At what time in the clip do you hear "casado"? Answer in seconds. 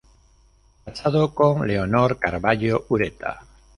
0.83-1.31